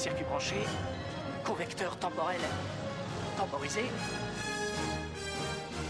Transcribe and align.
Circuit 0.00 0.24
branché, 0.24 0.54
convecteur 1.44 1.94
temporel 1.98 2.40
temporisé. 3.36 3.82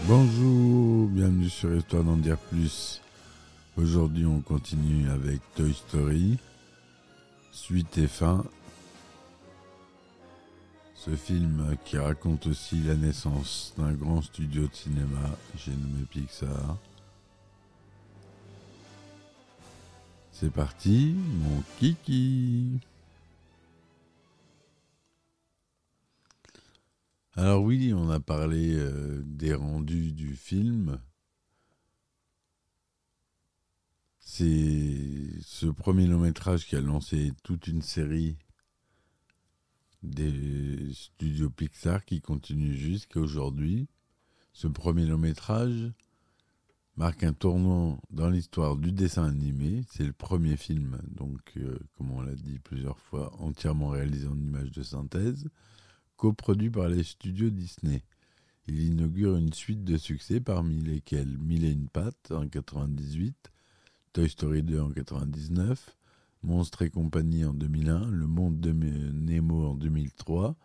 Bonjour, 0.03 1.07
bienvenue 1.07 1.49
sur 1.49 1.73
Histoire 1.73 2.03
d'en 2.03 2.17
dire 2.17 2.37
plus. 2.37 3.01
Aujourd'hui, 3.77 4.25
on 4.25 4.41
continue 4.41 5.09
avec 5.09 5.39
Toy 5.55 5.73
Story, 5.73 6.37
suite 7.53 7.97
et 7.99 8.07
fin. 8.07 8.43
Ce 10.93 11.15
film 11.15 11.77
qui 11.85 11.97
raconte 11.97 12.47
aussi 12.47 12.81
la 12.81 12.95
naissance 12.95 13.73
d'un 13.77 13.93
grand 13.93 14.21
studio 14.21 14.67
de 14.67 14.75
cinéma, 14.75 15.29
j'ai 15.55 15.71
nommé 15.71 16.03
Pixar. 16.09 16.75
C'est 20.33 20.51
parti, 20.51 21.15
mon 21.15 21.63
kiki. 21.79 22.81
Alors 27.37 27.63
oui, 27.63 27.93
on 27.93 28.09
a 28.09 28.19
parlé 28.19 28.75
euh, 28.75 29.21
des 29.25 29.53
rendus 29.53 30.11
du 30.11 30.35
film. 30.35 30.99
C'est 34.19 35.29
ce 35.41 35.67
premier 35.67 36.07
long 36.07 36.19
métrage 36.19 36.65
qui 36.67 36.75
a 36.75 36.81
lancé 36.81 37.31
toute 37.43 37.67
une 37.67 37.81
série 37.81 38.37
des 40.03 40.91
studios 40.93 41.49
Pixar 41.49 42.03
qui 42.03 42.19
continue 42.19 42.73
jusqu'à 42.75 43.21
aujourd'hui. 43.21 43.87
Ce 44.51 44.67
premier 44.67 45.05
long 45.05 45.17
métrage 45.17 45.89
marque 46.97 47.23
un 47.23 47.33
tournant 47.33 48.01
dans 48.09 48.29
l'histoire 48.29 48.75
du 48.75 48.91
dessin 48.91 49.23
animé. 49.23 49.85
C'est 49.89 50.03
le 50.03 50.11
premier 50.11 50.57
film, 50.57 50.99
donc 51.07 51.39
euh, 51.55 51.79
comme 51.97 52.11
on 52.11 52.21
l'a 52.21 52.35
dit 52.35 52.59
plusieurs 52.59 52.99
fois, 52.99 53.33
entièrement 53.39 53.87
réalisé 53.87 54.27
en 54.27 54.37
images 54.37 54.71
de 54.71 54.83
synthèse 54.83 55.47
coproduit 56.21 56.69
par 56.69 56.87
les 56.87 57.03
studios 57.03 57.49
Disney. 57.49 58.03
Il 58.67 58.79
inaugure 58.79 59.37
une 59.37 59.53
suite 59.53 59.83
de 59.83 59.97
succès 59.97 60.39
parmi 60.39 60.79
lesquels 60.79 61.39
Mille 61.39 61.65
et 61.65 61.71
une 61.71 61.89
pattes 61.89 62.29
en 62.29 62.47
98, 62.47 63.51
Toy 64.13 64.29
Story 64.29 64.61
2 64.61 64.81
en 64.81 64.91
99, 64.91 65.97
Monstres 66.43 66.83
et 66.83 66.91
compagnie 66.91 67.43
en 67.43 67.55
2001, 67.55 68.11
Le 68.11 68.27
Monde 68.27 68.59
de 68.59 68.71
Nemo 68.71 69.65
en 69.65 69.73
2003, 69.73 70.55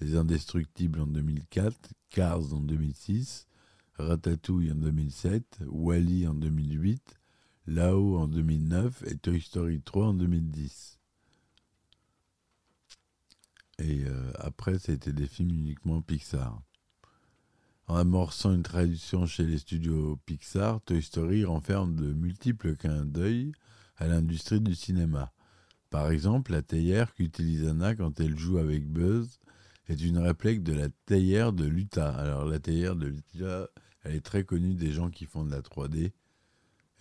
Les 0.00 0.16
Indestructibles 0.16 1.00
en 1.00 1.06
2004, 1.06 1.94
Cars 2.10 2.52
en 2.52 2.60
2006, 2.60 3.46
Ratatouille 3.94 4.70
en 4.70 4.74
2007, 4.76 5.60
Wally 5.66 6.26
en 6.26 6.34
2008, 6.34 7.18
Lao 7.68 8.18
en 8.18 8.28
2009 8.28 9.04
et 9.06 9.16
Toy 9.16 9.40
Story 9.40 9.80
3 9.80 10.08
en 10.08 10.14
2010. 10.14 10.99
Et 13.90 14.04
euh, 14.06 14.30
après, 14.36 14.78
c'était 14.78 15.12
des 15.12 15.26
films 15.26 15.50
uniquement 15.50 16.00
Pixar. 16.00 16.62
En 17.88 17.96
amorçant 17.96 18.54
une 18.54 18.62
tradition 18.62 19.26
chez 19.26 19.42
les 19.42 19.58
studios 19.58 20.16
Pixar, 20.26 20.80
Toy 20.82 21.02
Story 21.02 21.44
renferme 21.44 21.96
de 21.96 22.12
multiples 22.12 22.76
clins 22.76 23.04
d'œil 23.04 23.50
à 23.96 24.06
l'industrie 24.06 24.60
du 24.60 24.76
cinéma. 24.76 25.32
Par 25.90 26.08
exemple, 26.08 26.52
la 26.52 26.62
théière 26.62 27.12
qu'utilise 27.14 27.66
Anna 27.66 27.96
quand 27.96 28.20
elle 28.20 28.38
joue 28.38 28.58
avec 28.58 28.86
Buzz 28.86 29.40
est 29.88 30.00
une 30.00 30.18
réplique 30.18 30.62
de 30.62 30.72
la 30.72 30.88
théière 31.06 31.52
de 31.52 31.64
Luta. 31.64 32.14
Alors 32.14 32.44
la 32.44 32.60
théière 32.60 32.94
de 32.94 33.08
Luta, 33.08 33.68
elle 34.04 34.14
est 34.14 34.24
très 34.24 34.44
connue 34.44 34.74
des 34.74 34.92
gens 34.92 35.10
qui 35.10 35.26
font 35.26 35.44
de 35.44 35.50
la 35.50 35.62
3D, 35.62 36.12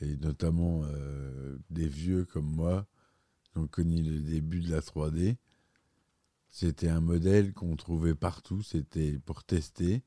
et 0.02 0.18
notamment 0.18 0.82
euh, 0.86 1.60
des 1.70 1.88
vieux 1.88 2.26
comme 2.26 2.52
moi 2.52 2.88
qui 3.44 3.60
ont 3.60 3.68
connu 3.68 4.02
le 4.02 4.22
début 4.22 4.62
de 4.62 4.72
la 4.72 4.80
3D. 4.80 5.38
C'était 6.50 6.90
un 6.90 7.00
modèle 7.00 7.54
qu'on 7.54 7.76
trouvait 7.76 8.16
partout, 8.16 8.64
c'était 8.64 9.20
pour 9.20 9.44
tester. 9.44 10.04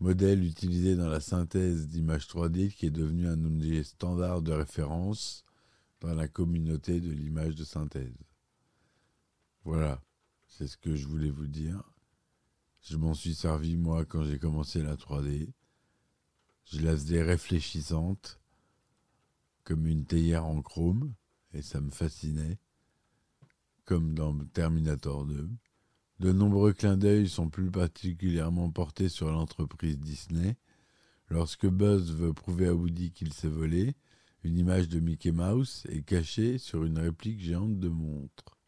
Modèle 0.00 0.42
utilisé 0.44 0.96
dans 0.96 1.08
la 1.08 1.20
synthèse 1.20 1.86
d'images 1.86 2.26
3D 2.26 2.72
qui 2.72 2.86
est 2.86 2.90
devenu 2.90 3.28
un 3.28 3.44
objet 3.44 3.84
standard 3.84 4.42
de 4.42 4.52
référence 4.52 5.44
dans 6.00 6.14
la 6.14 6.26
communauté 6.26 7.00
de 7.00 7.10
l'image 7.10 7.54
de 7.54 7.64
synthèse. 7.64 8.16
Voilà, 9.64 10.02
c'est 10.48 10.66
ce 10.66 10.76
que 10.76 10.96
je 10.96 11.06
voulais 11.06 11.30
vous 11.30 11.46
dire. 11.46 11.82
Je 12.80 12.96
m'en 12.96 13.14
suis 13.14 13.34
servi 13.34 13.76
moi 13.76 14.04
quand 14.04 14.24
j'ai 14.24 14.38
commencé 14.38 14.82
la 14.82 14.96
3D. 14.96 15.52
Je 16.64 16.80
la 16.80 16.92
faisais 16.92 17.22
réfléchissante, 17.22 18.40
comme 19.62 19.86
une 19.86 20.04
théière 20.04 20.46
en 20.46 20.62
chrome, 20.62 21.14
et 21.52 21.62
ça 21.62 21.80
me 21.80 21.90
fascinait 21.90 22.58
comme 23.84 24.14
dans 24.14 24.36
Terminator 24.52 25.26
2. 25.26 25.48
De 26.20 26.32
nombreux 26.32 26.72
clins 26.72 26.96
d'œil 26.96 27.28
sont 27.28 27.48
plus 27.48 27.70
particulièrement 27.70 28.70
portés 28.70 29.08
sur 29.08 29.30
l'entreprise 29.30 29.98
Disney. 29.98 30.56
Lorsque 31.28 31.66
Buzz 31.66 32.14
veut 32.14 32.32
prouver 32.32 32.68
à 32.68 32.74
Woody 32.74 33.12
qu'il 33.12 33.32
s'est 33.32 33.48
volé, 33.48 33.96
une 34.44 34.58
image 34.58 34.88
de 34.88 35.00
Mickey 35.00 35.32
Mouse 35.32 35.84
est 35.88 36.02
cachée 36.02 36.58
sur 36.58 36.84
une 36.84 36.98
réplique 36.98 37.40
géante 37.40 37.78
de 37.78 37.88
montre. 37.88 38.58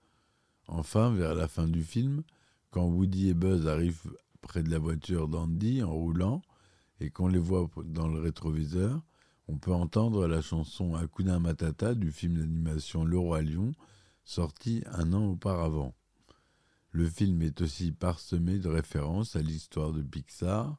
Enfin, 0.67 1.13
vers 1.13 1.35
la 1.35 1.47
fin 1.47 1.69
du 1.69 1.83
film, 1.83 2.23
quand 2.71 2.87
Woody 2.87 3.29
et 3.29 3.35
Buzz 3.35 3.67
arrivent 3.67 4.17
près 4.41 4.63
de 4.63 4.71
la 4.71 4.79
voiture 4.79 5.29
d'Andy 5.29 5.83
en 5.83 5.93
roulant 5.93 6.43
et 7.01 7.11
qu'on 7.11 7.29
les 7.29 7.39
voit 7.39 7.69
dans 7.85 8.09
le 8.09 8.21
rétroviseur, 8.21 9.01
on 9.47 9.59
peut 9.59 9.73
entendre 9.73 10.27
la 10.27 10.41
chanson 10.41 10.95
Hakuna 10.95 11.39
Matata 11.39 11.95
du 11.95 12.11
film 12.11 12.39
d'animation 12.39 13.05
Le 13.05 13.19
Roi 13.19 13.43
Lion 13.43 13.73
sorti 14.25 14.83
un 14.87 15.13
an 15.13 15.27
auparavant. 15.27 15.95
Le 16.91 17.09
film 17.09 17.43
est 17.43 17.61
aussi 17.61 17.93
parsemé 17.93 18.59
de 18.59 18.69
références 18.69 19.37
à 19.37 19.43
l'histoire 19.43 19.93
de 19.93 20.03
Pixar 20.03 20.79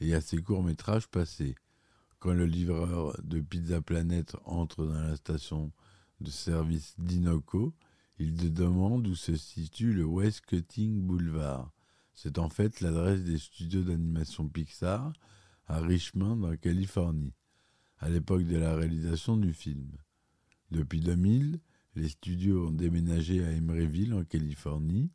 et 0.00 0.14
à 0.14 0.20
ses 0.20 0.40
courts-métrages 0.40 1.08
passés. 1.08 1.56
Quand 2.18 2.32
le 2.32 2.46
livreur 2.46 3.20
de 3.22 3.40
Pizza 3.40 3.80
Planet 3.80 4.36
entre 4.44 4.84
dans 4.86 5.00
la 5.00 5.16
station 5.16 5.72
de 6.20 6.30
service 6.30 6.94
d'Inoco, 6.98 7.74
il 8.18 8.52
demande 8.52 9.06
où 9.06 9.14
se 9.14 9.36
situe 9.36 9.92
le 9.92 10.04
West 10.04 10.42
Cutting 10.46 11.06
Boulevard. 11.06 11.72
C'est 12.14 12.38
en 12.38 12.48
fait 12.48 12.80
l'adresse 12.80 13.22
des 13.22 13.38
studios 13.38 13.82
d'animation 13.82 14.48
Pixar 14.48 15.12
à 15.66 15.80
Richmond, 15.80 16.42
en 16.42 16.56
Californie, 16.56 17.34
à 17.98 18.08
l'époque 18.08 18.44
de 18.44 18.56
la 18.56 18.74
réalisation 18.74 19.36
du 19.36 19.52
film. 19.52 19.92
Depuis 20.70 21.00
2000, 21.00 21.60
les 21.98 22.08
studios 22.08 22.68
ont 22.68 22.70
déménagé 22.70 23.44
à 23.44 23.50
Emeryville, 23.50 24.14
en 24.14 24.22
Californie. 24.22 25.10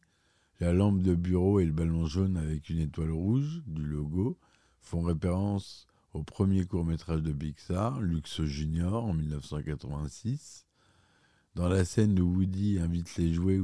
La 0.60 0.74
lampe 0.74 1.02
de 1.02 1.16
bureau 1.16 1.60
et 1.60 1.66
le 1.66 1.72
ballon 1.72 2.06
jaune 2.06 2.36
avec 2.36 2.70
une 2.70 2.80
étoile 2.80 3.12
rouge 3.12 3.64
du 3.66 3.84
logo 3.84 4.38
font 4.82 5.02
référence 5.02 5.88
au 6.14 6.24
premier 6.24 6.66
court-métrage 6.66 7.22
de 7.22 7.32
Pixar, 7.32 8.02
Lux 8.02 8.44
Junior, 8.44 9.06
en 9.06 9.14
1986. 9.14 10.66
Dans 11.56 11.70
la 11.70 11.86
scène 11.86 12.20
où 12.20 12.36
Woody 12.36 12.80
invite 12.80 13.16
les 13.16 13.34
jouets 13.34 13.62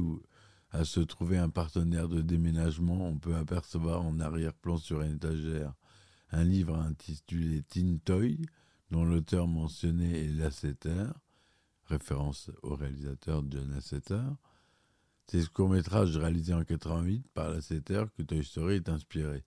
à 0.72 0.84
se 0.84 1.00
trouver 1.00 1.36
un 1.36 1.50
partenaire 1.50 2.08
de 2.08 2.22
déménagement, 2.22 3.06
on 3.06 3.18
peut 3.18 3.36
apercevoir 3.36 4.02
en 4.02 4.18
arrière-plan 4.18 4.78
sur 4.78 5.02
une 5.02 5.16
étagère 5.16 5.74
un 6.32 6.44
livre 6.44 6.76
intitulé 6.76 7.62
Teen 7.62 7.98
Toy, 8.00 8.38
dont 8.90 9.04
l'auteur 9.04 9.46
mentionné 9.46 10.24
est 10.24 10.28
Lasseter 10.28 11.06
référence 11.90 12.50
au 12.62 12.74
réalisateur 12.74 13.42
John 13.50 13.70
Lasseter. 13.72 14.22
C'est 15.26 15.42
ce 15.42 15.50
court-métrage 15.50 16.16
réalisé 16.16 16.54
en 16.54 16.64
88 16.64 17.26
par 17.34 17.50
Lasseter 17.50 18.04
que 18.16 18.22
Toy 18.22 18.44
Story 18.44 18.76
est 18.76 18.88
inspiré. 18.88 19.44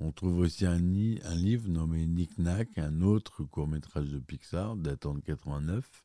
On 0.00 0.12
trouve 0.12 0.38
aussi 0.38 0.66
un, 0.66 0.78
livre 0.78 1.68
nommé 1.68 2.06
Nick 2.06 2.38
Nack, 2.38 2.78
un 2.78 3.02
autre 3.02 3.44
court-métrage 3.44 4.08
de 4.08 4.18
Pixar 4.18 4.76
datant 4.76 5.14
de 5.14 5.20
89. 5.20 6.04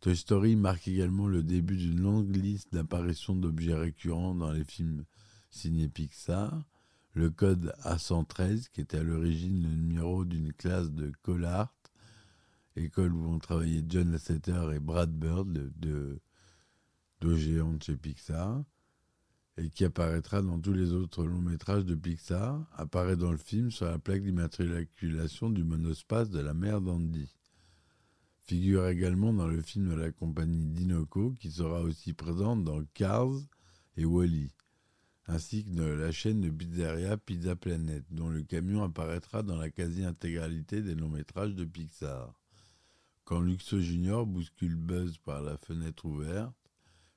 Toy 0.00 0.16
Story 0.16 0.56
marque 0.56 0.88
également 0.88 1.28
le 1.28 1.42
début 1.42 1.76
d'une 1.76 2.00
longue 2.00 2.34
liste 2.34 2.72
d'apparitions 2.72 3.36
d'objets 3.36 3.74
récurrents 3.74 4.34
dans 4.34 4.52
les 4.52 4.64
films 4.64 5.04
signés 5.50 5.88
Pixar. 5.88 6.64
Le 7.14 7.30
code 7.30 7.74
A113, 7.84 8.70
qui 8.70 8.80
était 8.80 8.98
à 8.98 9.02
l'origine 9.02 9.62
le 9.62 9.68
numéro 9.68 10.24
d'une 10.24 10.52
classe 10.52 10.90
de 10.90 11.12
Collart, 11.22 11.74
école 12.76 13.14
où 13.14 13.28
ont 13.28 13.38
travaillé 13.38 13.84
John 13.88 14.10
Lasseter 14.12 14.70
et 14.74 14.80
Brad 14.80 15.10
Bird, 15.10 15.52
de, 15.52 16.20
deux 17.20 17.36
géants 17.36 17.74
de 17.74 17.82
chez 17.82 17.96
Pixar, 17.96 18.64
et 19.58 19.68
qui 19.68 19.84
apparaîtra 19.84 20.42
dans 20.42 20.58
tous 20.58 20.72
les 20.72 20.92
autres 20.92 21.24
longs 21.24 21.42
métrages 21.42 21.84
de 21.84 21.94
Pixar, 21.94 22.66
apparaît 22.72 23.16
dans 23.16 23.32
le 23.32 23.38
film 23.38 23.70
sur 23.70 23.86
la 23.86 23.98
plaque 23.98 24.22
d'immatriculation 24.22 25.50
du 25.50 25.64
monospace 25.64 26.30
de 26.30 26.40
la 26.40 26.54
mère 26.54 26.80
d'Andy. 26.80 27.34
Figure 28.46 28.88
également 28.88 29.32
dans 29.32 29.46
le 29.46 29.62
film 29.62 29.90
de 29.90 29.94
la 29.94 30.10
compagnie 30.10 30.66
Dinoco, 30.66 31.32
qui 31.38 31.50
sera 31.50 31.82
aussi 31.82 32.12
présente 32.12 32.64
dans 32.64 32.82
Cars 32.94 33.30
et 33.96 34.04
Wally 34.04 34.50
ainsi 35.26 35.64
que 35.64 35.70
de 35.70 35.84
la 35.84 36.12
chaîne 36.12 36.40
de 36.40 36.50
pizzeria 36.50 37.16
Pizza 37.16 37.54
Planet, 37.56 38.04
dont 38.10 38.28
le 38.28 38.42
camion 38.42 38.82
apparaîtra 38.82 39.42
dans 39.42 39.56
la 39.56 39.70
quasi-intégralité 39.70 40.82
des 40.82 40.94
longs 40.94 41.08
métrages 41.08 41.54
de 41.54 41.64
Pixar. 41.64 42.34
Quand 43.24 43.40
Luxo 43.40 43.80
Junior 43.80 44.26
bouscule 44.26 44.74
Buzz 44.74 45.18
par 45.18 45.42
la 45.42 45.56
fenêtre 45.56 46.06
ouverte, 46.06 46.54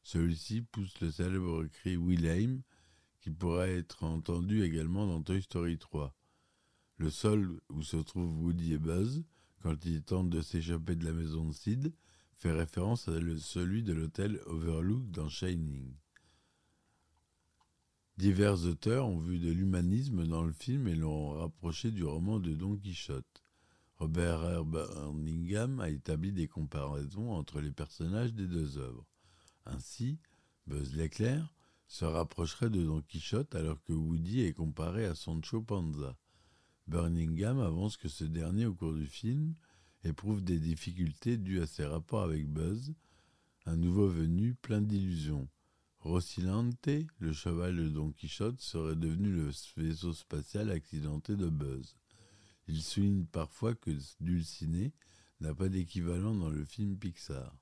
celui-ci 0.03 0.61
pousse 0.61 0.99
le 1.01 1.11
célèbre 1.11 1.65
cri 1.65 1.97
Wilhelm, 1.97 2.61
qui 3.21 3.31
pourrait 3.31 3.79
être 3.79 4.03
entendu 4.03 4.63
également 4.63 5.07
dans 5.07 5.23
Toy 5.23 5.41
Story 5.41 5.79
3. 5.79 6.15
Le 6.97 7.09
sol 7.09 7.59
où 7.69 7.81
se 7.81 7.97
trouvent 7.97 8.39
Woody 8.43 8.73
et 8.73 8.77
Buzz, 8.77 9.23
quand 9.61 9.83
ils 9.85 10.03
tentent 10.03 10.29
de 10.29 10.41
s'échapper 10.41 10.95
de 10.95 11.05
la 11.05 11.11
maison 11.11 11.45
de 11.45 11.53
Sid, 11.53 11.91
fait 12.35 12.51
référence 12.51 13.07
à 13.07 13.19
celui 13.39 13.81
de 13.81 13.93
l'hôtel 13.93 14.39
Overlook 14.45 15.09
dans 15.09 15.27
Shining. 15.27 15.91
Divers 18.17 18.63
auteurs 18.65 19.07
ont 19.07 19.19
vu 19.19 19.39
de 19.39 19.51
l'humanisme 19.51 20.27
dans 20.27 20.43
le 20.43 20.53
film 20.53 20.87
et 20.87 20.95
l'ont 20.95 21.31
rapproché 21.31 21.89
du 21.91 22.03
roman 22.03 22.39
de 22.39 22.53
Don 22.53 22.77
Quichotte. 22.77 23.44
Robert 23.97 24.41
R. 24.41 24.65
Birmingham 24.65 25.79
a 25.79 25.89
établi 25.89 26.33
des 26.33 26.47
comparaisons 26.49 27.31
entre 27.31 27.61
les 27.61 27.71
personnages 27.71 28.33
des 28.33 28.47
deux 28.47 28.77
œuvres. 28.77 29.05
Ainsi, 29.65 30.19
Buzz 30.67 30.93
l'éclair 30.95 31.53
se 31.87 32.03
rapprocherait 32.03 32.69
de 32.69 32.83
Don 32.83 33.01
Quichotte 33.01 33.55
alors 33.55 33.81
que 33.83 33.93
Woody 33.93 34.41
est 34.41 34.53
comparé 34.53 35.05
à 35.05 35.15
Sancho 35.15 35.61
Panza. 35.61 36.17
Birmingham 36.87 37.59
avance 37.59 37.95
que 37.95 38.09
ce 38.09 38.25
dernier, 38.25 38.65
au 38.65 38.73
cours 38.73 38.93
du 38.93 39.07
film, 39.07 39.55
éprouve 40.03 40.43
des 40.43 40.59
difficultés 40.59 41.37
dues 41.37 41.61
à 41.61 41.67
ses 41.67 41.85
rapports 41.85 42.23
avec 42.23 42.47
Buzz, 42.47 42.93
un 43.65 43.77
nouveau 43.77 44.09
venu 44.09 44.55
plein 44.55 44.81
d'illusions. 44.81 45.47
Rocinante, 45.99 46.89
le 47.19 47.33
cheval 47.33 47.77
de 47.77 47.89
Don 47.89 48.11
Quichotte, 48.11 48.59
serait 48.59 48.95
devenu 48.95 49.31
le 49.31 49.49
vaisseau 49.77 50.13
spatial 50.13 50.69
accidenté 50.69 51.35
de 51.35 51.49
Buzz. 51.49 51.95
Il 52.67 52.81
souligne 52.81 53.25
parfois 53.25 53.75
que 53.75 53.91
Dulciné 54.19 54.93
n'a 55.39 55.53
pas 55.53 55.69
d'équivalent 55.69 56.33
dans 56.33 56.49
le 56.49 56.65
film 56.65 56.97
Pixar. 56.97 57.55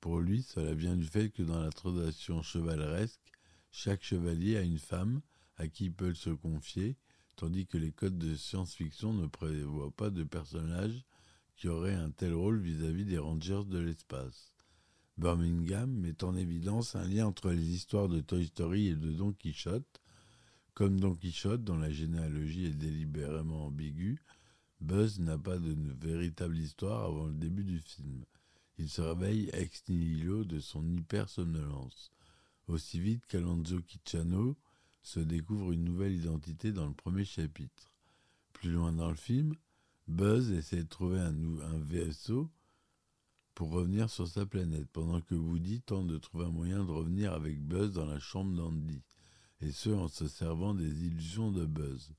Pour 0.00 0.20
lui, 0.20 0.42
cela 0.42 0.74
vient 0.74 0.96
du 0.96 1.06
fait 1.06 1.30
que 1.30 1.42
dans 1.42 1.60
la 1.60 1.70
tradition 1.70 2.42
chevaleresque, 2.42 3.32
chaque 3.70 4.02
chevalier 4.02 4.56
a 4.56 4.62
une 4.62 4.78
femme 4.78 5.20
à 5.56 5.68
qui 5.68 5.86
il 5.86 5.92
peut 5.92 6.14
se 6.14 6.30
confier, 6.30 6.96
tandis 7.36 7.66
que 7.66 7.78
les 7.78 7.92
codes 7.92 8.18
de 8.18 8.34
science-fiction 8.34 9.12
ne 9.12 9.26
prévoient 9.26 9.90
pas 9.90 10.10
de 10.10 10.24
personnage 10.24 11.04
qui 11.56 11.68
aurait 11.68 11.94
un 11.94 12.10
tel 12.10 12.34
rôle 12.34 12.60
vis-à-vis 12.60 13.04
-vis 13.04 13.08
des 13.08 13.18
rangers 13.18 13.64
de 13.66 13.78
l'espace. 13.78 14.52
Birmingham 15.16 15.90
met 15.92 16.24
en 16.24 16.34
évidence 16.34 16.96
un 16.96 17.06
lien 17.06 17.26
entre 17.26 17.50
les 17.50 17.74
histoires 17.74 18.08
de 18.08 18.20
Toy 18.20 18.46
Story 18.46 18.88
et 18.88 18.96
de 18.96 19.12
Don 19.12 19.32
Quichotte. 19.32 20.00
Comme 20.74 20.98
Don 20.98 21.14
Quichotte, 21.14 21.62
dont 21.62 21.78
la 21.78 21.90
généalogie 21.90 22.66
est 22.66 22.74
délibérément 22.74 23.66
ambiguë, 23.66 24.20
Buzz 24.80 25.20
n'a 25.20 25.38
pas 25.38 25.56
de 25.56 25.76
véritable 26.00 26.58
histoire 26.58 27.04
avant 27.04 27.26
le 27.26 27.34
début 27.34 27.62
du 27.62 27.78
film. 27.78 28.24
Il 28.78 28.88
se 28.88 29.00
réveille 29.00 29.50
ex 29.52 29.84
nihilo 29.88 30.42
de 30.42 30.58
son 30.58 30.84
hyper-somnolence. 30.90 32.10
Aussi 32.66 32.98
vite 32.98 33.24
qu'Alonzo 33.28 33.80
Kicciano 33.82 34.56
se 35.00 35.20
découvre 35.20 35.70
une 35.70 35.84
nouvelle 35.84 36.14
identité 36.14 36.72
dans 36.72 36.88
le 36.88 36.94
premier 36.94 37.24
chapitre. 37.24 37.92
Plus 38.52 38.72
loin 38.72 38.92
dans 38.92 39.10
le 39.10 39.16
film, 39.16 39.54
Buzz 40.08 40.50
essaie 40.50 40.82
de 40.82 40.88
trouver 40.88 41.20
un, 41.20 41.36
un 41.60 41.78
vaisseau 41.78 42.50
pour 43.54 43.70
revenir 43.70 44.10
sur 44.10 44.26
sa 44.26 44.44
planète, 44.44 44.88
pendant 44.92 45.20
que 45.20 45.36
Woody 45.36 45.82
tente 45.82 46.08
de 46.08 46.18
trouver 46.18 46.46
un 46.46 46.50
moyen 46.50 46.84
de 46.84 46.90
revenir 46.90 47.32
avec 47.32 47.60
Buzz 47.60 47.92
dans 47.92 48.06
la 48.06 48.18
chambre 48.18 48.56
d'Andy, 48.56 49.02
et 49.64 49.72
ce 49.72 49.88
en 49.88 50.08
se 50.08 50.28
servant 50.28 50.74
des 50.74 51.06
illusions 51.06 51.50
de 51.50 51.64
Buzz. 51.64 52.12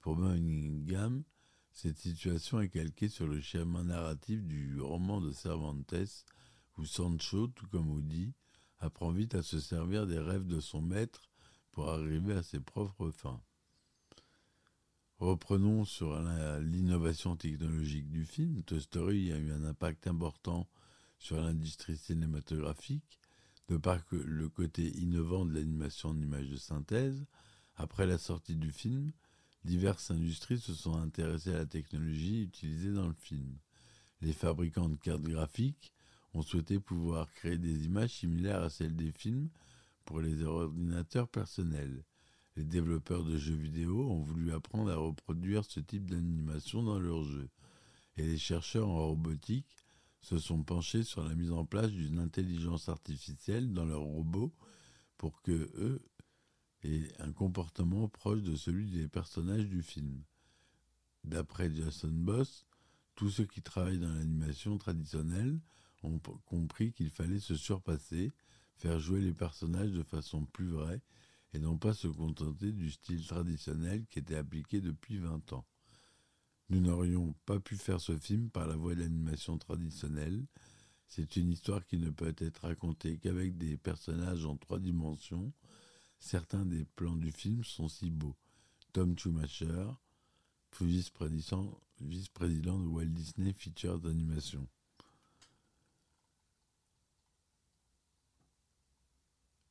Pour 0.00 0.14
Birmingham, 0.14 1.24
cette 1.72 1.98
situation 1.98 2.60
est 2.60 2.68
calquée 2.68 3.08
sur 3.08 3.26
le 3.26 3.40
schéma 3.40 3.82
narratif 3.82 4.44
du 4.44 4.80
roman 4.80 5.20
de 5.20 5.32
Cervantes, 5.32 5.92
où 6.78 6.84
Sancho, 6.84 7.48
tout 7.48 7.66
comme 7.66 7.90
Woody, 7.90 8.32
apprend 8.78 9.10
vite 9.10 9.34
à 9.34 9.42
se 9.42 9.58
servir 9.58 10.06
des 10.06 10.20
rêves 10.20 10.46
de 10.46 10.60
son 10.60 10.82
maître 10.82 11.22
pour 11.72 11.90
arriver 11.90 12.34
à 12.34 12.44
ses 12.44 12.60
propres 12.60 13.10
fins. 13.10 13.42
Reprenons 15.18 15.84
sur 15.84 16.16
l'innovation 16.60 17.34
technologique 17.34 18.08
du 18.08 18.24
film. 18.24 18.62
Toy 18.62 18.80
Story 18.80 19.32
a 19.32 19.38
eu 19.38 19.50
un 19.50 19.64
impact 19.64 20.06
important 20.06 20.68
sur 21.18 21.40
l'industrie 21.40 21.96
cinématographique, 21.96 23.18
de 23.68 23.76
par 23.76 23.98
le 24.10 24.48
côté 24.48 24.88
innovant 24.98 25.44
de 25.44 25.54
l'animation 25.54 26.10
en 26.10 26.20
images 26.20 26.48
de 26.48 26.56
synthèse. 26.56 27.24
Après 27.76 28.06
la 28.06 28.18
sortie 28.18 28.56
du 28.56 28.70
film, 28.70 29.12
diverses 29.64 30.10
industries 30.10 30.60
se 30.60 30.74
sont 30.74 30.96
intéressées 30.96 31.54
à 31.54 31.58
la 31.58 31.66
technologie 31.66 32.42
utilisée 32.42 32.92
dans 32.92 33.08
le 33.08 33.14
film. 33.14 33.56
Les 34.20 34.32
fabricants 34.32 34.88
de 34.88 34.96
cartes 34.96 35.22
graphiques 35.22 35.92
ont 36.34 36.42
souhaité 36.42 36.78
pouvoir 36.78 37.32
créer 37.32 37.58
des 37.58 37.86
images 37.86 38.10
similaires 38.10 38.62
à 38.62 38.70
celles 38.70 38.96
des 38.96 39.12
films 39.12 39.48
pour 40.04 40.20
les 40.20 40.42
ordinateurs 40.42 41.28
personnels. 41.28 42.04
Les 42.56 42.64
développeurs 42.64 43.24
de 43.24 43.36
jeux 43.36 43.56
vidéo 43.56 44.08
ont 44.08 44.22
voulu 44.22 44.52
apprendre 44.52 44.90
à 44.90 44.96
reproduire 44.96 45.64
ce 45.64 45.80
type 45.80 46.10
d'animation 46.10 46.82
dans 46.82 46.98
leurs 46.98 47.24
jeux. 47.24 47.48
Et 48.16 48.22
les 48.22 48.38
chercheurs 48.38 48.88
en 48.88 49.08
robotique 49.08 49.83
se 50.24 50.38
sont 50.38 50.62
penchés 50.62 51.02
sur 51.02 51.22
la 51.22 51.34
mise 51.34 51.52
en 51.52 51.66
place 51.66 51.90
d'une 51.90 52.18
intelligence 52.18 52.88
artificielle 52.88 53.74
dans 53.74 53.84
leurs 53.84 54.00
robots 54.00 54.54
pour 55.18 55.42
que 55.42 55.52
eux 55.52 56.02
aient 56.82 57.12
un 57.18 57.30
comportement 57.30 58.08
proche 58.08 58.42
de 58.42 58.56
celui 58.56 58.90
des 58.90 59.06
personnages 59.06 59.68
du 59.68 59.82
film. 59.82 60.22
D'après 61.24 61.72
Jason 61.74 62.08
Boss, 62.10 62.66
tous 63.14 63.28
ceux 63.28 63.44
qui 63.44 63.60
travaillent 63.60 63.98
dans 63.98 64.14
l'animation 64.14 64.78
traditionnelle 64.78 65.60
ont 66.02 66.18
compris 66.46 66.92
qu'il 66.92 67.10
fallait 67.10 67.38
se 67.38 67.54
surpasser, 67.54 68.32
faire 68.76 68.98
jouer 68.98 69.20
les 69.20 69.34
personnages 69.34 69.92
de 69.92 70.02
façon 70.02 70.46
plus 70.46 70.68
vraie 70.68 71.02
et 71.52 71.58
non 71.58 71.76
pas 71.76 71.92
se 71.92 72.08
contenter 72.08 72.72
du 72.72 72.90
style 72.90 73.26
traditionnel 73.26 74.06
qui 74.06 74.20
était 74.20 74.36
appliqué 74.36 74.80
depuis 74.80 75.18
20 75.18 75.52
ans. 75.52 75.66
Nous 76.70 76.80
n'aurions 76.80 77.34
pas 77.44 77.60
pu 77.60 77.76
faire 77.76 78.00
ce 78.00 78.16
film 78.16 78.50
par 78.50 78.66
la 78.66 78.76
voie 78.76 78.94
de 78.94 79.00
l'animation 79.00 79.58
traditionnelle. 79.58 80.44
C'est 81.06 81.36
une 81.36 81.52
histoire 81.52 81.84
qui 81.84 81.98
ne 81.98 82.10
peut 82.10 82.34
être 82.38 82.62
racontée 82.62 83.18
qu'avec 83.18 83.56
des 83.56 83.76
personnages 83.76 84.46
en 84.46 84.56
trois 84.56 84.78
dimensions. 84.78 85.52
Certains 86.18 86.64
des 86.64 86.84
plans 86.96 87.16
du 87.16 87.30
film 87.30 87.64
sont 87.64 87.88
si 87.88 88.10
beaux. 88.10 88.34
Tom 88.92 89.18
Schumacher, 89.18 89.90
vice-président 90.80 91.78
vice 92.00 92.30
de 92.32 92.86
Walt 92.86 93.06
Disney 93.06 93.52
Features 93.52 94.00
d'animation. 94.00 94.66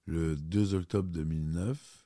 Le 0.05 0.35
2 0.35 0.73
octobre 0.75 1.09
2009, 1.09 2.05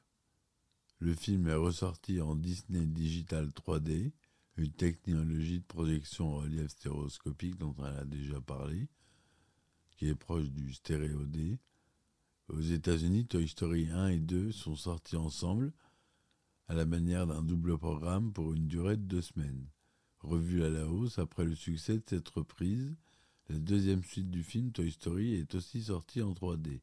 le 1.00 1.14
film 1.14 1.48
est 1.48 1.56
ressorti 1.56 2.22
en 2.22 2.36
Disney 2.36 2.86
Digital 2.86 3.48
3D 3.50 4.12
une 4.58 4.72
technologie 4.72 5.60
de 5.60 5.66
projection 5.66 6.30
en 6.34 6.38
relief 6.38 6.70
stéréoscopique 6.70 7.58
dont 7.58 7.76
elle 7.80 7.98
a 7.98 8.06
déjà 8.06 8.42
parlé, 8.42 8.88
qui 9.92 10.08
est 10.08 10.16
proche 10.16 10.50
du 10.50 10.74
stéréo 10.74 11.26
D. 11.26 11.60
Aux 12.50 12.62
États-Unis, 12.62 13.28
Toy 13.28 13.48
Story 13.48 13.90
1 13.92 14.08
et 14.08 14.20
2 14.20 14.52
sont 14.52 14.76
sortis 14.76 15.16
ensemble 15.16 15.74
à 16.68 16.74
la 16.74 16.86
manière 16.86 17.28
d'un 17.28 17.44
double 17.44 17.78
programme 17.78 18.34
pour 18.34 18.54
une 18.54 18.68
durée 18.68 18.98
de 18.98 19.04
deux 19.04 19.22
semaines. 19.22 19.68
Revu 20.22 20.64
à 20.64 20.70
la 20.70 20.88
hausse 20.88 21.20
après 21.20 21.46
le 21.46 21.56
succès 21.56 21.98
de 21.98 22.04
cette 22.08 22.30
reprise, 22.30 22.96
la 23.50 23.60
deuxième 23.60 24.04
suite 24.04 24.32
du 24.32 24.44
film 24.44 24.72
Toy 24.72 24.92
Story 24.92 25.36
est 25.36 25.54
aussi 25.56 25.84
sortie 25.84 26.22
en 26.22 26.34
3D. 26.34 26.82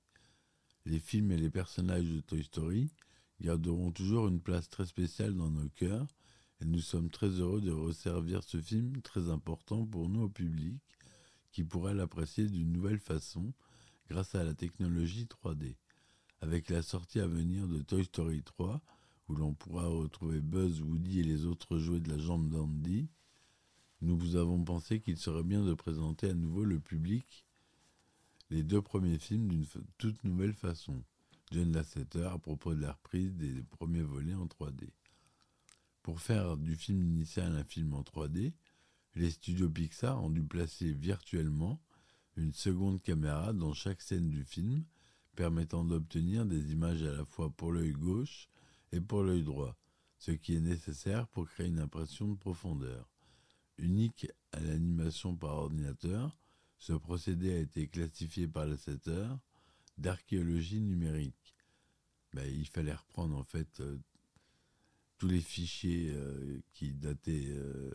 Les 0.87 1.01
films 1.01 1.33
et 1.33 1.37
les 1.37 1.51
personnages 1.51 2.09
de 2.09 2.21
Toy 2.21 2.45
Story 2.45 2.93
garderont 3.41 3.91
toujours 3.91 4.29
une 4.29 4.41
place 4.41 4.69
très 4.69 4.87
spéciale 4.87 5.35
dans 5.35 5.51
nos 5.51 5.69
cœurs 5.71 6.07
et 6.65 6.67
nous 6.67 6.81
sommes 6.81 7.11
très 7.11 7.29
heureux 7.29 7.61
de 7.61 7.71
resservir 7.71 8.43
ce 8.43 8.59
film 8.59 9.03
très 9.03 9.29
important 9.29 9.85
pour 9.85 10.09
nous 10.09 10.23
au 10.23 10.29
public, 10.31 10.81
qui 11.53 11.63
pourra 11.63 11.93
l'apprécier 11.93 12.49
d'une 12.49 12.73
nouvelle 12.73 12.99
façon 12.99 13.53
grâce 14.09 14.35
à 14.35 14.45
la 14.45 14.55
technologie 14.55 15.27
3D. 15.27 15.77
Avec 16.41 16.71
la 16.71 16.83
sortie 16.83 17.21
à 17.21 17.27
venir 17.27 17.69
de 17.69 17.83
Toy 17.83 18.05
Story 18.05 18.43
3, 18.43 18.81
où 19.29 19.35
l'on 19.35 19.53
pourra 19.53 19.87
retrouver 19.87 20.41
Buzz, 20.41 20.81
Woody 20.81 21.21
et 21.21 21.25
les 21.25 21.45
autres 21.45 21.79
jouets 21.79 22.01
de 22.01 22.11
la 22.11 22.19
jambe 22.19 22.49
d'Andy, 22.49 23.09
nous 24.01 24.17
vous 24.17 24.37
avons 24.37 24.63
pensé 24.65 25.01
qu'il 25.01 25.19
serait 25.19 25.45
bien 25.45 25.63
de 25.63 25.75
présenter 25.75 26.31
à 26.31 26.35
nouveau 26.35 26.65
le 26.65 26.81
public 26.81 27.45
les 28.51 28.63
deux 28.63 28.83
premiers 28.83 29.19
films 29.19 29.49
d'une 29.49 29.67
toute 29.99 30.23
nouvelle 30.25 30.55
façon. 30.55 31.03
John 31.53 31.73
Lasseter 31.73 32.25
à 32.25 32.39
propos 32.39 32.75
de 32.75 32.81
la 32.81 32.93
reprise 32.93 33.35
des 33.35 33.63
premiers 33.63 34.03
volets 34.03 34.35
en 34.35 34.47
3D. 34.47 34.89
Pour 36.05 36.21
faire 36.21 36.59
du 36.59 36.77
film 36.77 37.03
initial 37.03 37.57
un 37.57 37.65
film 37.65 37.95
en 37.95 38.03
3D, 38.03 38.53
les 39.15 39.31
studios 39.31 39.71
Pixar 39.71 40.23
ont 40.23 40.29
dû 40.29 40.45
placer 40.45 40.93
virtuellement 40.93 41.81
une 42.37 42.53
seconde 42.53 43.01
caméra 43.01 43.55
dans 43.55 43.73
chaque 43.73 44.03
scène 44.03 44.29
du 44.29 44.45
film, 44.45 44.85
permettant 45.35 45.83
d'obtenir 45.83 46.45
des 46.45 46.73
images 46.73 47.03
à 47.05 47.13
la 47.13 47.25
fois 47.25 47.49
pour 47.49 47.73
l'œil 47.73 47.93
gauche 47.93 48.51
et 48.93 49.01
pour 49.01 49.23
l'œil 49.23 49.45
droit, 49.45 49.79
ce 50.19 50.33
qui 50.33 50.55
est 50.55 50.61
nécessaire 50.61 51.27
pour 51.29 51.49
créer 51.49 51.69
une 51.69 51.81
impression 51.81 52.29
de 52.29 52.37
profondeur. 52.37 53.09
Unique 53.79 54.27
à 54.53 54.61
l'animation 54.61 55.35
par 55.35 55.55
ordinateur, 55.55 56.39
ce 56.77 56.93
procédé 56.93 57.55
a 57.55 57.61
été 57.61 57.89
classifié 57.89 58.47
par 58.47 58.67
le 58.67 58.77
setter 58.77 59.27
d'archéologie 59.97 60.83
numérique. 60.83 61.55
Ben, 62.35 62.47
il 62.47 62.69
fallait 62.69 62.93
reprendre 62.93 63.39
en 63.39 63.45
fait 63.45 63.81
euh, 63.81 63.97
tous 65.19 65.29
les 65.29 65.41
fichiers 65.41 66.11
euh, 66.13 66.61
qui 66.73 66.93
dataient 66.93 67.49
euh, 67.49 67.91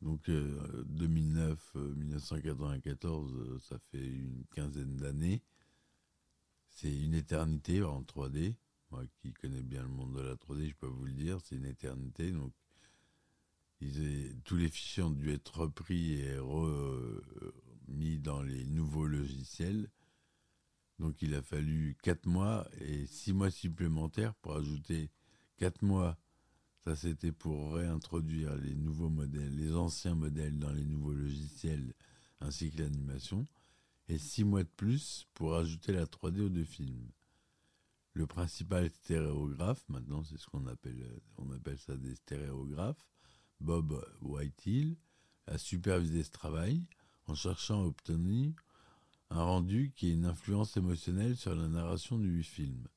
donc 0.00 0.30
2009, 0.30 1.74
1994, 1.74 3.60
ça 3.60 3.78
fait 3.90 4.06
une 4.06 4.44
quinzaine 4.54 4.96
d'années. 4.96 5.42
C'est 6.68 6.94
une 6.94 7.14
éternité 7.14 7.82
en 7.82 8.02
3D. 8.02 8.54
Moi 8.92 9.02
qui 9.20 9.32
connais 9.32 9.62
bien 9.62 9.82
le 9.82 9.88
monde 9.88 10.14
de 10.14 10.20
la 10.20 10.34
3D, 10.36 10.68
je 10.68 10.74
peux 10.76 10.86
vous 10.86 11.04
le 11.04 11.12
dire, 11.12 11.40
c'est 11.42 11.56
une 11.56 11.66
éternité. 11.66 12.30
Donc 12.30 12.52
tous 14.44 14.56
les 14.56 14.68
fichiers 14.68 15.02
ont 15.02 15.10
dû 15.10 15.32
être 15.32 15.58
repris 15.58 16.20
et 16.20 16.38
remis 16.38 18.18
dans 18.18 18.42
les 18.42 18.64
nouveaux 18.66 19.06
logiciels. 19.06 19.90
Donc 20.98 21.22
il 21.22 21.34
a 21.34 21.42
fallu 21.42 21.96
4 22.02 22.26
mois 22.26 22.68
et 22.80 23.06
6 23.06 23.32
mois 23.32 23.50
supplémentaires 23.50 24.34
pour 24.36 24.56
ajouter 24.56 25.10
4 25.58 25.82
mois. 25.82 26.16
Ça 26.84 26.96
c'était 26.96 27.32
pour 27.32 27.74
réintroduire 27.74 28.56
les 28.56 28.74
nouveaux 28.74 29.10
modèles, 29.10 29.54
les 29.56 29.74
anciens 29.74 30.14
modèles 30.14 30.58
dans 30.58 30.72
les 30.72 30.84
nouveaux 30.84 31.12
logiciels 31.12 31.92
ainsi 32.40 32.70
que 32.70 32.82
l'animation. 32.82 33.46
Et 34.08 34.16
6 34.16 34.44
mois 34.44 34.62
de 34.62 34.68
plus 34.68 35.26
pour 35.34 35.56
ajouter 35.56 35.92
la 35.92 36.06
3D 36.06 36.40
aux 36.40 36.48
deux 36.48 36.64
films. 36.64 37.10
Le 38.14 38.26
principal 38.26 38.88
stéréographe, 38.88 39.84
maintenant 39.88 40.24
c'est 40.24 40.38
ce 40.38 40.46
qu'on 40.46 40.66
appelle, 40.66 41.20
on 41.36 41.50
appelle 41.52 41.78
ça 41.78 41.96
des 41.96 42.14
stéréographes, 42.14 43.06
Bob 43.60 44.02
Whitehill 44.22 44.96
a 45.46 45.58
supervisé 45.58 46.22
ce 46.22 46.30
travail 46.30 46.86
en 47.26 47.34
cherchant 47.34 47.82
à 47.82 47.86
obtenir 47.86 48.52
un 49.30 49.42
rendu 49.42 49.92
qui 49.94 50.08
ait 50.08 50.14
une 50.14 50.24
influence 50.24 50.76
émotionnelle 50.76 51.36
sur 51.36 51.54
la 51.54 51.68
narration 51.68 52.18
du 52.18 52.42
film. 52.42 52.88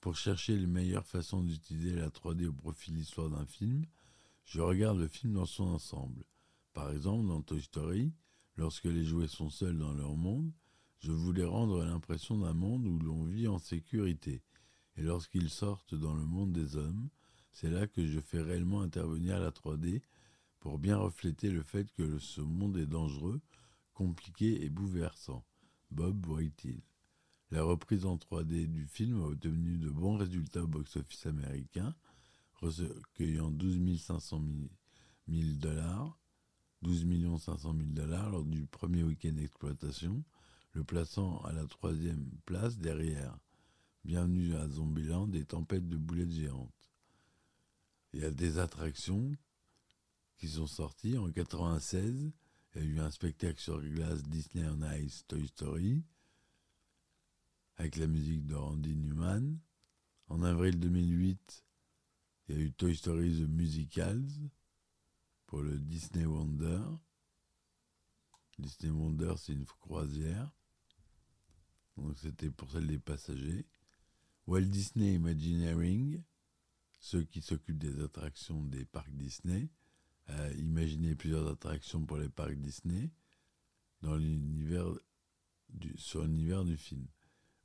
Pour 0.00 0.16
chercher 0.16 0.56
les 0.56 0.66
meilleures 0.68 1.06
façons 1.06 1.42
d'utiliser 1.42 1.92
la 1.92 2.08
3D 2.08 2.46
au 2.46 2.52
profil 2.52 2.94
de 2.94 2.98
l'histoire 3.00 3.30
d'un 3.30 3.46
film, 3.46 3.84
je 4.44 4.60
regarde 4.60 4.98
le 4.98 5.08
film 5.08 5.32
dans 5.32 5.46
son 5.46 5.64
ensemble. 5.64 6.24
Par 6.72 6.92
exemple, 6.92 7.26
dans 7.26 7.42
Toy 7.42 7.60
Story, 7.60 8.12
lorsque 8.56 8.84
les 8.84 9.04
jouets 9.04 9.26
sont 9.26 9.50
seuls 9.50 9.76
dans 9.76 9.92
leur 9.92 10.16
monde, 10.16 10.52
je 11.00 11.10
voulais 11.10 11.44
rendre 11.44 11.84
l'impression 11.84 12.38
d'un 12.38 12.54
monde 12.54 12.86
où 12.86 12.98
l'on 13.00 13.24
vit 13.24 13.48
en 13.48 13.58
sécurité. 13.58 14.42
Et 14.96 15.02
lorsqu'ils 15.02 15.50
sortent 15.50 15.96
dans 15.96 16.14
le 16.14 16.24
monde 16.24 16.52
des 16.52 16.76
hommes, 16.76 17.08
c'est 17.50 17.70
là 17.70 17.88
que 17.88 18.06
je 18.06 18.20
fais 18.20 18.40
réellement 18.40 18.82
intervenir 18.82 19.40
la 19.40 19.50
3D 19.50 20.00
pour 20.60 20.78
bien 20.78 20.96
refléter 20.96 21.50
le 21.50 21.62
fait 21.62 21.90
que 21.92 22.18
ce 22.18 22.40
monde 22.40 22.76
est 22.76 22.86
dangereux, 22.86 23.40
compliqué 23.94 24.64
et 24.64 24.68
bouleversant. 24.68 25.44
Bob 25.90 26.26
Whitehill. 26.26 26.82
La 27.50 27.62
reprise 27.62 28.04
en 28.04 28.16
3D 28.16 28.66
du 28.66 28.86
film 28.86 29.22
a 29.22 29.26
obtenu 29.26 29.78
de 29.78 29.88
bons 29.88 30.18
résultats 30.18 30.62
au 30.62 30.66
box-office 30.66 31.24
américain, 31.24 31.94
recueillant 32.60 33.50
12 33.50 33.98
500 33.98 34.42
000 35.28 35.52
dollars, 35.54 36.18
12 36.82 37.06
500 37.40 37.74
000 37.74 37.88
dollars 37.92 38.28
lors 38.28 38.44
du 38.44 38.66
premier 38.66 39.02
week-end 39.02 39.32
d'exploitation, 39.32 40.22
le 40.72 40.84
plaçant 40.84 41.38
à 41.44 41.52
la 41.52 41.64
troisième 41.64 42.30
place 42.44 42.76
derrière. 42.76 43.38
Bienvenue 44.04 44.54
à 44.54 44.68
Zombieland 44.68 45.26
des 45.26 45.46
tempêtes 45.46 45.88
de 45.88 45.96
boulettes 45.96 46.32
géantes. 46.32 46.90
Il 48.12 48.20
y 48.20 48.24
a 48.24 48.30
des 48.30 48.58
attractions 48.58 49.32
qui 50.36 50.48
sont 50.48 50.66
sorties 50.66 51.16
en 51.16 51.30
96. 51.30 52.30
Il 52.74 52.82
y 52.82 52.84
a 52.84 52.88
eu 52.88 53.00
un 53.00 53.10
spectacle 53.10 53.58
sur 53.58 53.80
glace 53.80 54.22
Disney 54.24 54.68
on 54.68 54.82
Ice 54.98 55.24
Toy 55.26 55.46
Story 55.48 56.04
avec 57.78 57.96
la 57.96 58.08
musique 58.08 58.44
de 58.44 58.56
Randy 58.56 58.96
Newman. 58.96 59.58
En 60.26 60.42
avril 60.42 60.78
2008, 60.78 61.64
il 62.48 62.54
y 62.54 62.58
a 62.58 62.62
eu 62.62 62.72
Toy 62.72 62.94
Story 62.94 63.40
The 63.40 63.48
Musicals 63.48 64.50
pour 65.46 65.62
le 65.62 65.78
Disney 65.78 66.26
Wonder. 66.26 66.82
Disney 68.58 68.90
Wonder, 68.90 69.34
c'est 69.36 69.52
une 69.52 69.64
croisière. 69.64 70.50
Donc 71.96 72.18
c'était 72.18 72.50
pour 72.50 72.70
celle 72.70 72.88
des 72.88 72.98
passagers. 72.98 73.64
Walt 74.46 74.62
Disney 74.62 75.14
Imagineering, 75.14 76.22
ceux 76.98 77.22
qui 77.22 77.40
s'occupent 77.40 77.78
des 77.78 78.02
attractions 78.02 78.64
des 78.64 78.84
parcs 78.84 79.14
Disney, 79.14 79.70
a 80.26 80.50
imaginé 80.52 81.14
plusieurs 81.14 81.48
attractions 81.48 82.04
pour 82.04 82.18
les 82.18 82.28
parcs 82.28 82.58
Disney 82.58 83.10
dans 84.02 84.16
l'univers 84.16 84.92
sur 85.96 86.24
l'univers 86.24 86.64
du 86.64 86.76
film. 86.76 87.06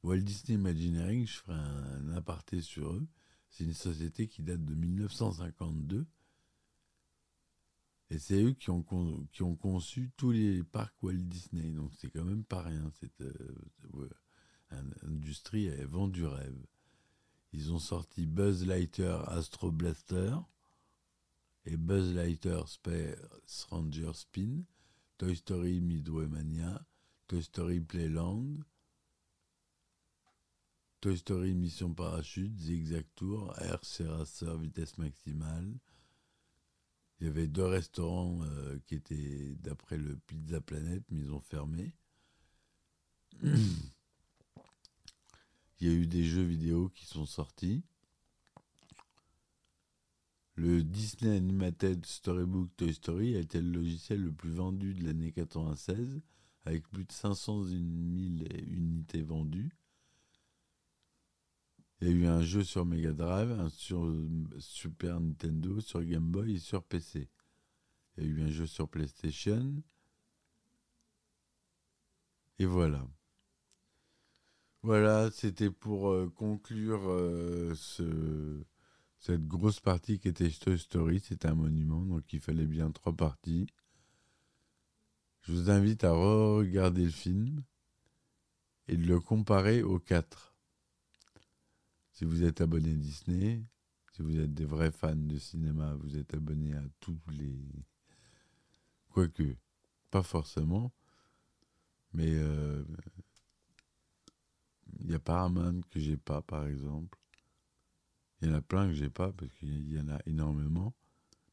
Walt 0.04 0.20
Disney 0.20 0.58
Imagineering, 0.58 1.26
je 1.26 1.38
ferai 1.38 1.58
un, 1.58 2.14
aparté 2.14 2.62
sur 2.62 2.92
eux. 2.92 3.08
C'est 3.50 3.64
une 3.64 3.74
société 3.74 4.28
qui 4.28 4.44
date 4.44 4.64
de 4.64 4.76
1952. 4.76 6.06
Et 8.10 8.20
c'est 8.20 8.44
eux 8.44 8.52
qui 8.52 8.70
ont, 8.70 8.84
conçu 8.84 10.12
tous 10.18 10.32
les 10.32 10.62
parcs 10.64 11.02
Walt 11.02 11.14
Disney. 11.14 11.72
Donc 11.72 11.92
c'est 11.98 12.10
quand 12.10 12.26
même 12.26 12.44
pas 12.44 12.62
rien. 12.62 12.92
Cette 13.00 13.22
euh, 13.22 14.10
industrie 15.04 15.66
elle 15.66 15.88
vend 15.88 16.08
du 16.08 16.26
rêve. 16.26 16.58
Ils 17.54 17.72
ont 17.72 17.80
sorti 17.80 18.26
Buzz 18.26 18.66
Lightyear 18.66 19.30
Astro 19.30 19.72
Blaster 19.72 20.36
et 21.66 21.78
Buzz 21.78 22.14
Lightyear 22.14 22.68
Space 22.68 23.64
Ranger 23.70 24.12
Spin, 24.14 24.64
Toy 25.18 25.36
Story 25.36 25.80
Midway 25.80 26.28
Mania, 26.28 26.86
Toy 27.28 27.44
Story 27.44 27.80
Playland, 27.80 28.64
Toy 31.04 31.18
Story 31.18 31.54
Mission 31.54 31.94
Parachute, 31.94 32.58
Zigzag 32.58 33.04
Tour, 33.16 33.54
Air 33.60 33.82
Racer 34.08 34.58
Vitesse 34.58 34.98
Maximale. 34.98 35.78
Il 37.20 37.28
y 37.28 37.30
avait 37.30 37.50
deux 37.50 37.66
restaurants 37.66 38.40
euh, 38.44 38.80
qui 38.86 38.96
étaient 38.96 39.54
d'après 39.60 39.98
le 39.98 40.16
Pizza 40.16 40.62
Planet, 40.62 41.04
mais 41.10 41.20
ils 41.20 41.34
ont 41.34 41.42
fermé. 41.42 41.94
Il 43.42 43.52
y 45.82 45.90
a 45.90 45.94
eu 45.94 46.08
des 46.08 46.24
jeux 46.24 46.46
vidéo 46.46 46.88
qui 46.88 47.06
sont 47.06 47.26
sortis. 47.26 47.84
Le 50.56 50.86
Disney 50.86 51.36
Animated 51.36 52.06
Storybook 52.06 52.70
Toy 52.78 52.94
Story 52.94 53.36
a 53.36 53.40
été 53.40 53.60
le 53.60 53.72
logiciel 53.72 54.22
le 54.22 54.32
plus 54.32 54.52
vendu 54.52 54.94
de 54.94 55.04
l'année 55.04 55.34
96, 55.34 56.22
avec 56.64 56.88
plus 56.88 57.04
de 57.04 57.12
500 57.12 57.66
000 57.66 57.76
unités 58.70 59.22
vendues. 59.22 59.76
Il 62.04 62.10
y 62.10 62.12
a 62.12 62.16
eu 62.16 62.28
un 62.28 62.42
jeu 62.42 62.66
sur 62.66 62.86
Mega 62.86 63.14
Drive, 63.14 63.50
un 63.52 63.70
sur 63.70 64.14
Super 64.60 65.22
Nintendo, 65.22 65.80
sur 65.80 66.04
Game 66.04 66.30
Boy 66.30 66.56
et 66.56 66.60
sur 66.60 66.84
PC. 66.84 67.30
Il 68.18 68.26
y 68.26 68.28
a 68.28 68.30
eu 68.30 68.42
un 68.42 68.50
jeu 68.50 68.68
sur 68.68 68.90
PlayStation. 68.90 69.82
Et 72.60 72.66
voilà. 72.66 73.08
Voilà, 74.82 75.32
c'était 75.32 75.72
pour 75.72 76.10
euh, 76.10 76.30
conclure 76.36 77.10
euh, 77.10 77.74
ce, 77.74 78.66
cette 79.20 79.48
grosse 79.48 79.80
partie 79.80 80.20
qui 80.20 80.28
était 80.28 80.50
Toy 80.50 80.78
Story. 80.78 81.22
C'était 81.22 81.48
un 81.48 81.56
monument, 81.56 82.02
donc 82.02 82.34
il 82.34 82.42
fallait 82.42 82.68
bien 82.68 82.92
trois 82.92 83.16
parties. 83.16 83.68
Je 85.40 85.54
vous 85.54 85.70
invite 85.70 86.04
à 86.04 86.12
re-regarder 86.12 87.06
le 87.06 87.12
film 87.12 87.64
et 88.90 88.98
de 88.98 89.08
le 89.08 89.22
comparer 89.22 89.84
aux 89.84 90.00
quatre. 90.00 90.53
Si 92.14 92.26
vous 92.26 92.44
êtes 92.44 92.62
abonné 92.62 92.92
à 92.92 92.96
Disney, 92.96 93.66
si 94.12 94.22
vous 94.22 94.40
êtes 94.40 94.54
des 94.54 94.66
vrais 94.66 94.92
fans 94.92 95.16
de 95.16 95.38
cinéma, 95.40 95.96
vous 95.96 96.16
êtes 96.16 96.34
abonné 96.36 96.74
à 96.76 96.84
tous 97.00 97.20
les. 97.32 97.60
Quoique, 99.10 99.58
pas 100.12 100.22
forcément. 100.22 100.92
Mais 102.14 102.30
euh, 102.30 102.84
il 105.00 105.10
y 105.10 105.16
a 105.16 105.20
Paramount 105.20 105.82
que 105.90 106.00
j'ai 106.00 106.18
pas, 106.18 106.44
par 106.44 106.68
exemple. 106.68 107.18
Il 108.42 108.50
y 108.50 108.52
en 108.52 108.56
a 108.56 108.62
plein 108.62 108.88
que 108.88 108.94
j'ai 108.94 109.10
pas 109.10 109.32
parce 109.32 109.52
qu'il 109.54 109.92
y 109.92 110.00
en 110.00 110.10
a 110.10 110.20
énormément. 110.28 110.94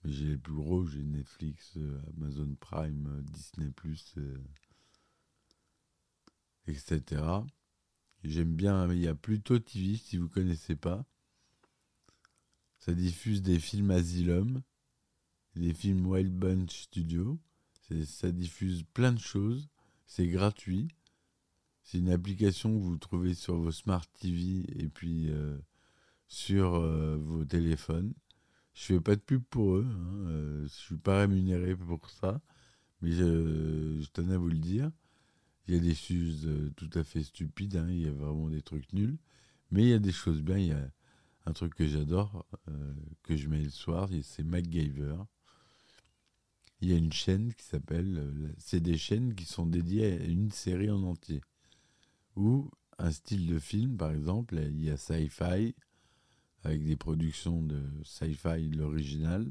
Mais 0.04 0.12
j'ai 0.12 0.26
les 0.26 0.38
plus 0.38 0.54
gros, 0.54 0.84
j'ai 0.84 1.04
Netflix, 1.04 1.72
euh, 1.78 2.02
Amazon 2.16 2.54
Prime, 2.60 3.06
euh, 3.06 3.22
Disney 3.22 3.72
etc. 6.66 7.22
J'aime 8.22 8.54
bien, 8.54 8.90
il 8.92 9.00
y 9.00 9.08
a 9.08 9.14
Pluto 9.14 9.58
TV 9.58 9.96
si 9.96 10.18
vous 10.18 10.28
connaissez 10.28 10.76
pas. 10.76 11.04
Ça 12.78 12.94
diffuse 12.94 13.42
des 13.42 13.58
films 13.58 13.90
Asylum, 13.90 14.62
des 15.56 15.74
films 15.74 16.06
Wild 16.06 16.32
Bunch 16.32 16.82
Studio. 16.82 17.38
Ça 18.04 18.30
diffuse 18.30 18.84
plein 18.94 19.12
de 19.12 19.18
choses. 19.18 19.68
C'est 20.06 20.28
gratuit. 20.28 20.88
C'est 21.82 21.98
une 21.98 22.10
application 22.10 22.72
que 22.72 22.82
vous 22.82 22.96
trouvez 22.96 23.34
sur 23.34 23.56
vos 23.56 23.72
smart 23.72 24.04
TV 24.20 24.64
et 24.80 24.88
puis 24.88 25.30
euh, 25.30 25.58
sur 26.28 26.74
euh, 26.74 27.16
vos 27.16 27.44
téléphones. 27.44 28.14
Je 28.74 28.84
fais 28.84 29.00
pas 29.00 29.16
de 29.16 29.20
pub 29.20 29.42
pour 29.50 29.76
eux. 29.76 29.86
Hein. 29.88 30.28
Euh, 30.28 30.62
je 30.64 30.68
suis 30.68 30.96
pas 30.96 31.20
rémunéré 31.20 31.74
pour 31.74 32.08
ça, 32.08 32.40
mais 33.02 33.12
je, 33.12 34.06
tenais 34.12 34.34
à 34.34 34.38
vous 34.38 34.48
le 34.48 34.58
dire. 34.58 34.90
Il 35.70 35.76
y 35.76 35.78
a 35.78 35.82
des 35.82 35.94
choses 35.94 36.48
tout 36.76 36.90
à 36.94 37.04
fait 37.04 37.22
stupides. 37.22 37.76
Hein. 37.76 37.86
Il 37.88 38.02
y 38.02 38.08
a 38.08 38.12
vraiment 38.12 38.48
des 38.48 38.62
trucs 38.62 38.92
nuls, 38.92 39.18
mais 39.70 39.82
il 39.82 39.88
y 39.88 39.94
a 39.94 39.98
des 39.98 40.12
choses 40.12 40.42
bien. 40.42 40.58
Il 40.58 40.66
y 40.66 40.72
a 40.72 40.90
un 41.46 41.52
truc 41.52 41.74
que 41.74 41.86
j'adore, 41.86 42.44
que 43.22 43.36
je 43.36 43.48
mets 43.48 43.62
le 43.62 43.70
soir, 43.70 44.08
c'est 44.22 44.42
MacGyver 44.42 45.16
il 46.80 46.90
y 46.90 46.94
a 46.94 46.96
une 46.96 47.12
chaîne 47.12 47.52
qui 47.54 47.64
s'appelle. 47.64 48.18
Euh, 48.18 48.52
c'est 48.58 48.80
des 48.80 48.96
chaînes 48.96 49.34
qui 49.34 49.44
sont 49.44 49.66
dédiées 49.66 50.12
à 50.12 50.24
une 50.24 50.50
série 50.50 50.90
en 50.90 51.02
entier. 51.02 51.42
Ou 52.36 52.70
un 52.98 53.10
style 53.10 53.46
de 53.46 53.58
film, 53.58 53.96
par 53.96 54.12
exemple, 54.12 54.56
il 54.56 54.82
y 54.82 54.90
a 54.90 54.96
Sci-Fi, 54.96 55.74
avec 56.64 56.84
des 56.84 56.96
productions 56.96 57.62
de 57.62 57.82
Sci-Fi, 58.04 58.70
l'original. 58.70 59.46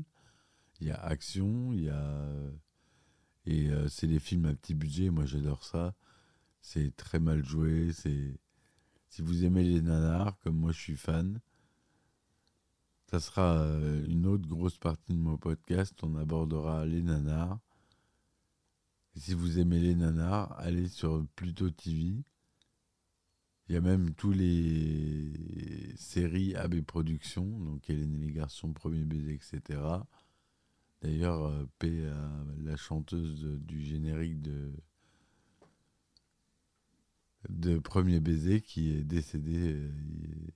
Il 0.82 0.88
y 0.88 0.92
a 0.92 1.00
Action, 1.02 1.74
il 1.74 1.84
y 1.84 1.90
a. 1.90 2.30
Et 3.46 3.70
euh, 3.70 3.88
c'est 3.88 4.08
des 4.08 4.20
films 4.20 4.46
à 4.46 4.54
petit 4.54 4.74
budget, 4.74 5.10
moi 5.10 5.26
j'adore 5.26 5.64
ça. 5.64 5.96
C'est 6.62 6.96
très 6.96 7.20
mal 7.20 7.44
joué. 7.44 7.92
C'est 7.94 8.39
Si 9.10 9.22
vous 9.22 9.46
aimez 9.46 9.63
les 9.63 9.82
nanars, 9.82 10.38
comme 10.39 10.58
moi 10.58 10.72
je 10.72 10.80
suis 10.80 10.98
fan, 10.98 11.39
ça 13.10 13.20
sera 13.20 13.58
euh, 13.58 14.06
une 14.08 14.28
autre 14.28 14.48
grosse 14.48 14.78
partie 14.78 15.13
de 15.13 15.20
mon 15.20 15.38
podcast. 15.38 15.96
On 16.04 16.16
abordera 16.16 16.86
les 16.86 17.01
nanars. 17.01 17.60
Si 19.16 19.34
vous 19.34 19.60
aimez 19.60 19.80
les 19.80 19.96
nanars, 19.96 20.58
allez 20.60 20.88
sur 20.88 21.25
Pluto 21.36 21.70
TV. 21.72 22.13
Il 23.68 23.74
y 23.74 23.78
a 23.78 23.82
même 23.82 24.13
tous 24.16 24.32
les 24.32 25.96
séries 25.96 26.56
AB 26.56 26.82
Productions, 26.82 27.60
donc 27.60 27.89
Hélène 27.89 28.16
et 28.16 28.25
les 28.28 28.32
garçons, 28.32 28.74
Premier 28.74 29.04
baiser, 29.04 29.34
etc. 29.34 29.80
D'ailleurs, 31.01 31.46
euh, 31.46 31.66
P, 31.80 32.08
la 32.63 32.75
chanteuse 32.78 33.44
du 33.62 33.82
générique 33.84 34.42
de, 34.42 34.72
de 37.48 37.79
Premier 37.79 38.19
baiser, 38.19 38.62
qui 38.62 38.91
est 38.91 39.03
décédée 39.03 39.75
euh, 39.75 39.91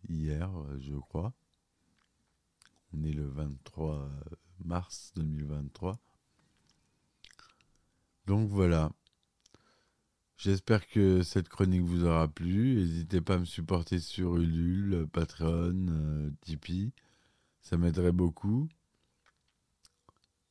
hier, 0.09 0.51
je 0.79 0.95
crois. 0.95 1.33
On 2.93 3.03
est 3.03 3.13
le 3.13 3.27
23 3.27 4.09
mars 4.65 5.13
2023. 5.15 5.99
Donc 8.27 8.49
voilà. 8.49 8.91
J'espère 10.37 10.87
que 10.87 11.23
cette 11.23 11.47
chronique 11.47 11.83
vous 11.83 12.05
aura 12.05 12.27
plu. 12.27 12.75
N'hésitez 12.75 13.21
pas 13.21 13.36
à 13.36 13.39
me 13.39 13.45
supporter 13.45 13.99
sur 13.99 14.36
Ulule, 14.38 15.08
Patreon, 15.12 15.88
euh, 15.89 16.31
Tipeee. 16.41 16.91
Ça 17.62 17.77
m'aiderait 17.77 18.12
beaucoup. 18.12 18.67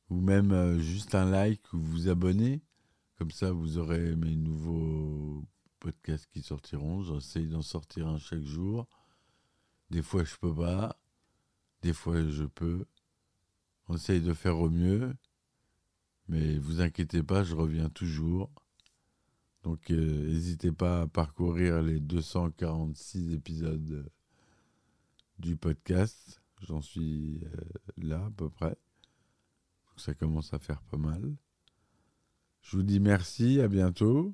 Ou 0.09 0.19
même 0.19 0.51
euh, 0.51 0.79
juste 0.79 1.15
un 1.15 1.29
like 1.29 1.73
ou 1.73 1.79
vous 1.79 2.09
abonner. 2.09 2.61
Comme 3.17 3.31
ça, 3.31 3.51
vous 3.51 3.77
aurez 3.77 4.15
mes 4.15 4.35
nouveaux 4.35 5.45
podcasts 5.83 6.27
qui 6.31 6.41
sortiront. 6.41 7.03
J'essaye 7.03 7.47
d'en 7.47 7.61
sortir 7.61 8.07
un 8.07 8.17
chaque 8.17 8.43
jour. 8.43 8.87
Des 9.89 10.01
fois, 10.01 10.23
je 10.23 10.35
peux 10.37 10.55
pas. 10.55 10.97
Des 11.81 11.93
fois, 11.93 12.25
je 12.29 12.45
peux. 12.45 12.85
On 13.89 13.95
essaye 13.95 14.21
de 14.21 14.33
faire 14.33 14.57
au 14.57 14.69
mieux. 14.69 15.13
Mais 16.29 16.57
vous 16.57 16.79
inquiétez 16.79 17.21
pas, 17.21 17.43
je 17.43 17.53
reviens 17.53 17.89
toujours. 17.89 18.49
Donc, 19.63 19.91
euh, 19.91 20.27
n'hésitez 20.27 20.71
pas 20.71 21.01
à 21.01 21.07
parcourir 21.07 21.81
les 21.81 21.99
246 21.99 23.33
épisodes 23.33 24.09
du 25.39 25.57
podcast. 25.57 26.41
J'en 26.61 26.81
suis 26.81 27.41
euh, 27.43 27.57
là 27.97 28.25
à 28.25 28.31
peu 28.31 28.49
près. 28.49 28.77
ça 29.97 30.13
commence 30.13 30.53
à 30.53 30.59
faire 30.59 30.81
pas 30.83 30.97
mal. 30.97 31.35
Je 32.61 32.77
vous 32.77 32.83
dis 32.83 33.01
merci, 33.01 33.59
à 33.59 33.67
bientôt. 33.67 34.33